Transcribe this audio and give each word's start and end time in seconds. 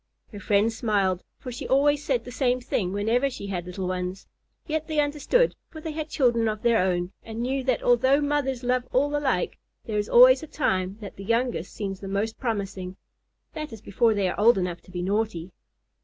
Her 0.31 0.39
friends 0.39 0.75
smiled, 0.75 1.23
for 1.37 1.51
she 1.51 1.67
always 1.67 2.03
said 2.03 2.23
the 2.25 2.31
same 2.31 2.59
thing 2.59 2.91
whenever 2.91 3.29
she 3.29 3.45
had 3.45 3.67
little 3.67 3.85
ones. 3.87 4.25
Yet 4.65 4.87
they 4.87 4.99
understood, 4.99 5.55
for 5.69 5.79
they 5.79 5.91
had 5.91 6.09
children 6.09 6.47
of 6.47 6.63
their 6.63 6.79
own, 6.79 7.11
and 7.21 7.39
knew 7.43 7.63
that 7.65 7.83
although 7.83 8.19
mothers 8.19 8.63
love 8.63 8.87
all 8.91 9.15
alike, 9.15 9.59
there 9.85 9.99
is 9.99 10.09
always 10.09 10.41
a 10.41 10.47
time 10.47 10.95
when 11.01 11.11
the 11.15 11.23
youngest 11.23 11.75
seems 11.75 11.99
the 11.99 12.07
most 12.07 12.39
promising. 12.39 12.97
That 13.53 13.71
is 13.71 13.79
before 13.83 14.15
they 14.15 14.27
are 14.27 14.39
old 14.39 14.57
enough 14.57 14.81
to 14.85 14.91
be 14.91 15.03
naughty. 15.03 15.51